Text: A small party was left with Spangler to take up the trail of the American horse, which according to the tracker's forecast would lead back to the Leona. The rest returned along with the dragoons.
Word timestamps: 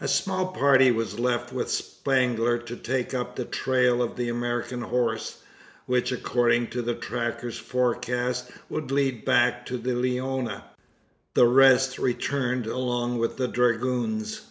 A 0.00 0.08
small 0.08 0.48
party 0.48 0.90
was 0.90 1.20
left 1.20 1.52
with 1.52 1.70
Spangler 1.70 2.58
to 2.58 2.74
take 2.74 3.14
up 3.14 3.36
the 3.36 3.44
trail 3.44 4.02
of 4.02 4.16
the 4.16 4.28
American 4.28 4.80
horse, 4.82 5.38
which 5.86 6.10
according 6.10 6.66
to 6.70 6.82
the 6.82 6.96
tracker's 6.96 7.58
forecast 7.58 8.50
would 8.68 8.90
lead 8.90 9.24
back 9.24 9.64
to 9.66 9.78
the 9.78 9.94
Leona. 9.94 10.64
The 11.34 11.46
rest 11.46 11.96
returned 12.00 12.66
along 12.66 13.18
with 13.18 13.36
the 13.36 13.46
dragoons. 13.46 14.46